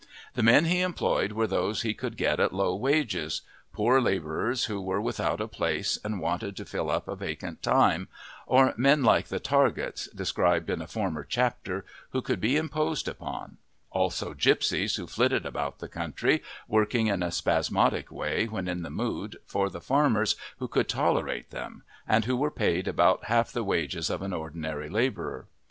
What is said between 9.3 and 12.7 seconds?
Targetts described in a former chapter who could be